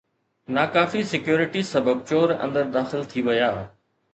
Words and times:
ناکافي 0.55 1.03
security 1.11 1.63
سبب 1.73 2.01
چور 2.09 2.35
اندر 2.49 2.73
داخل 2.79 3.07
ٿي 3.13 3.27
ويا 3.29 3.53